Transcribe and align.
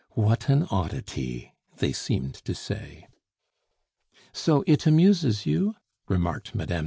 "What 0.15 0.49
an 0.49 0.63
oddity!" 0.71 1.53
they 1.77 1.93
seemed 1.93 2.33
to 2.45 2.55
say. 2.55 3.07
"So 4.33 4.63
it 4.65 4.87
amuses 4.87 5.45
you?" 5.45 5.75
remarked 6.07 6.55
Mme. 6.55 6.79